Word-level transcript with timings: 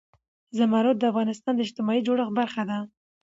زمرد 0.57 0.95
د 0.99 1.03
افغانستان 1.11 1.53
د 1.55 1.59
اجتماعي 1.65 2.01
جوړښت 2.07 2.31
برخه 2.39 2.63
ده. 2.69 2.77